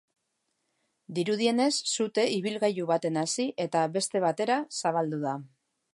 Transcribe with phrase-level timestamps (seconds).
[1.17, 5.37] Dirudienez, sute ibilgailu batean hasi eta eta beste bietara zabaldu da.